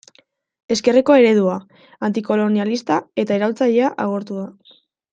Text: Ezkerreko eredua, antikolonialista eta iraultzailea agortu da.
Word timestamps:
Ezkerreko 0.75 1.17
eredua, 1.25 1.59
antikolonialista 2.09 2.99
eta 3.27 3.41
iraultzailea 3.41 3.95
agortu 4.09 4.43
da. 4.45 4.49